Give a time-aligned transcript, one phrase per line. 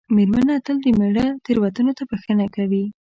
[0.15, 2.83] مېرمنه تل د مېړه تېروتنو ته بښنه کوي.